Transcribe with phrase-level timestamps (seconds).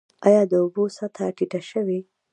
[0.27, 1.99] آیا د اوبو سطحه ټیټه شوې؟